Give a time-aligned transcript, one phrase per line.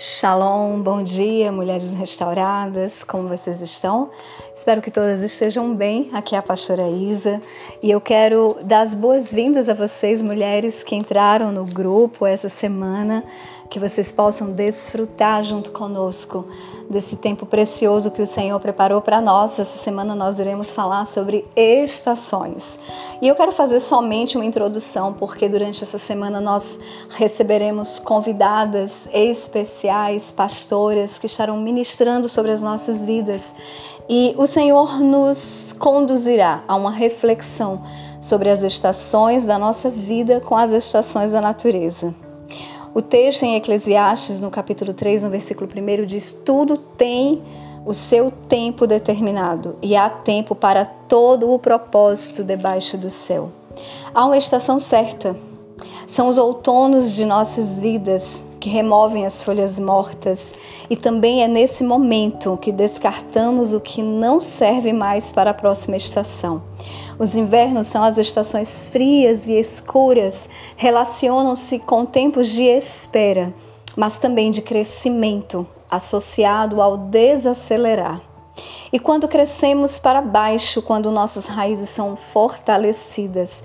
[0.00, 4.10] Shalom, bom dia, mulheres restauradas, como vocês estão?
[4.54, 6.08] Espero que todas estejam bem.
[6.12, 7.42] Aqui é a pastora Isa
[7.82, 13.24] e eu quero dar as boas-vindas a vocês, mulheres que entraram no grupo essa semana,
[13.68, 16.46] que vocês possam desfrutar junto conosco
[16.88, 19.58] desse tempo precioso que o Senhor preparou para nós.
[19.58, 22.78] Essa semana nós iremos falar sobre estações.
[23.20, 26.78] E eu quero fazer somente uma introdução, porque durante essa semana nós
[27.10, 29.87] receberemos convidadas especiais,
[30.34, 33.54] pastoras, que estarão ministrando sobre as nossas vidas.
[34.08, 37.82] E o Senhor nos conduzirá a uma reflexão
[38.20, 42.14] sobre as estações da nossa vida com as estações da natureza.
[42.94, 47.42] O texto em Eclesiastes, no capítulo 3, no versículo 1, diz: Tudo tem
[47.84, 53.50] o seu tempo determinado e há tempo para todo o propósito debaixo do céu.
[54.14, 55.36] Há uma estação certa.
[56.06, 60.52] São os outonos de nossas vidas que removem as folhas mortas,
[60.90, 65.96] e também é nesse momento que descartamos o que não serve mais para a próxima
[65.96, 66.62] estação.
[67.18, 73.54] Os invernos são as estações frias e escuras, relacionam-se com tempos de espera,
[73.96, 78.20] mas também de crescimento, associado ao desacelerar.
[78.92, 83.62] E quando crescemos para baixo, quando nossas raízes são fortalecidas,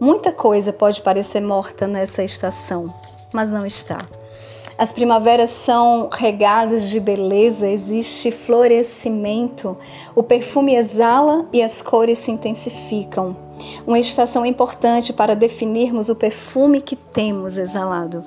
[0.00, 2.92] muita coisa pode parecer morta nessa estação,
[3.34, 4.06] mas não está.
[4.78, 9.74] As primaveras são regadas de beleza, existe florescimento,
[10.14, 13.34] o perfume exala e as cores se intensificam.
[13.86, 18.22] Uma estação importante para definirmos o perfume que temos exalado.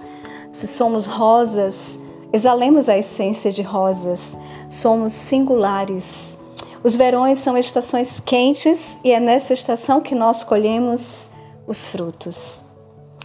[0.51, 1.99] Se somos rosas,
[2.33, 4.35] exalemos a essência de rosas.
[4.67, 6.35] Somos singulares.
[6.83, 11.29] Os verões são estações quentes e é nessa estação que nós colhemos
[11.67, 12.63] os frutos.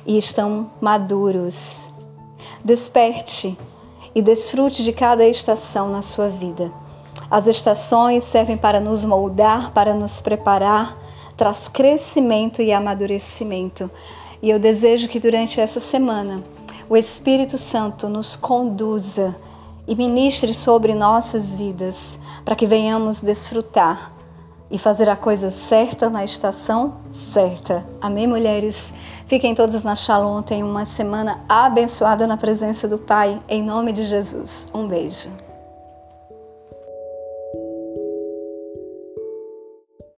[0.05, 1.89] E estão maduros
[2.65, 3.57] Desperte
[4.15, 6.73] e desfrute de cada estação na sua vida.
[7.31, 10.97] As estações servem para nos moldar, para nos preparar,
[11.37, 13.91] traz crescimento e amadurecimento.
[14.41, 16.43] E eu desejo que durante essa semana
[16.89, 19.35] o Espírito Santo nos conduza
[19.87, 24.14] e ministre sobre nossas vidas, para que venhamos desfrutar
[24.75, 27.87] e fazer a coisa certa na estação certa.
[28.01, 28.93] Amém, mulheres?
[29.29, 30.43] Fiquem todos na Shalom.
[30.43, 33.41] Tenham uma semana abençoada na presença do Pai.
[33.49, 34.67] Em nome de Jesus.
[34.75, 35.44] Um beijo.